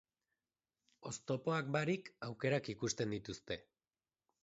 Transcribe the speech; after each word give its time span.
Oztopoak 1.09 1.71
barik, 1.77 2.11
aukerak 2.31 2.73
ikusten 2.77 3.17
dituzte. 3.19 3.63